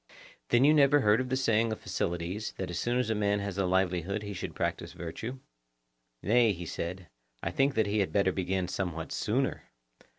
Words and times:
Then 0.49 0.63
you 0.65 0.73
never 0.73 1.01
heard 1.01 1.21
of 1.21 1.29
the 1.29 1.37
saying 1.37 1.71
of 1.71 1.79
Phocylides, 1.83 2.53
that 2.55 2.71
as 2.71 2.79
soon 2.79 2.97
as 2.97 3.11
a 3.11 3.13
man 3.13 3.37
has 3.39 3.59
a 3.59 3.67
livelihood 3.67 4.23
he 4.23 4.33
should 4.33 4.55
practise 4.55 4.93
virtue? 4.93 5.37
Nay, 6.23 6.53
he 6.53 6.65
said, 6.65 7.07
I 7.43 7.51
think 7.51 7.75
that 7.75 7.85
he 7.85 7.99
had 7.99 8.11
better 8.11 8.31
begin 8.31 8.67
somewhat 8.67 9.11
sooner. 9.11 9.65